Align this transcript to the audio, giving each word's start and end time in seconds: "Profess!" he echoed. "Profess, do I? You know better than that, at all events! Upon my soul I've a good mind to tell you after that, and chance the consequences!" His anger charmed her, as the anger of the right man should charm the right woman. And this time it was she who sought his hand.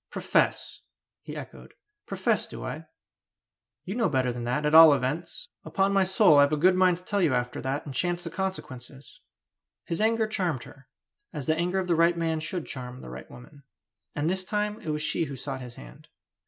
"Profess!" 0.09 0.79
he 1.21 1.37
echoed. 1.37 1.75
"Profess, 2.07 2.47
do 2.47 2.65
I? 2.65 2.87
You 3.85 3.93
know 3.93 4.09
better 4.09 4.33
than 4.33 4.45
that, 4.45 4.65
at 4.65 4.73
all 4.73 4.95
events! 4.95 5.49
Upon 5.63 5.93
my 5.93 6.03
soul 6.05 6.39
I've 6.39 6.51
a 6.51 6.57
good 6.57 6.73
mind 6.73 6.97
to 6.97 7.03
tell 7.03 7.21
you 7.21 7.35
after 7.35 7.61
that, 7.61 7.85
and 7.85 7.93
chance 7.93 8.23
the 8.23 8.31
consequences!" 8.31 9.21
His 9.85 10.01
anger 10.01 10.25
charmed 10.25 10.63
her, 10.63 10.87
as 11.31 11.45
the 11.45 11.55
anger 11.55 11.77
of 11.77 11.85
the 11.85 11.93
right 11.93 12.17
man 12.17 12.39
should 12.39 12.65
charm 12.65 13.01
the 13.01 13.11
right 13.11 13.29
woman. 13.29 13.61
And 14.15 14.27
this 14.27 14.43
time 14.43 14.81
it 14.81 14.89
was 14.89 15.03
she 15.03 15.25
who 15.25 15.35
sought 15.35 15.61
his 15.61 15.75
hand. 15.75 16.07